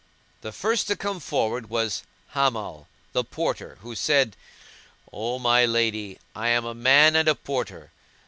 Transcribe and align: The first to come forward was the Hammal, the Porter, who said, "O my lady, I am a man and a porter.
The 0.41 0.51
first 0.51 0.87
to 0.87 0.95
come 0.95 1.19
forward 1.19 1.69
was 1.69 1.99
the 1.99 2.39
Hammal, 2.39 2.87
the 3.13 3.23
Porter, 3.23 3.77
who 3.81 3.93
said, 3.93 4.35
"O 5.13 5.37
my 5.37 5.63
lady, 5.63 6.17
I 6.35 6.47
am 6.47 6.65
a 6.65 6.73
man 6.73 7.15
and 7.15 7.27
a 7.27 7.35
porter. 7.35 7.91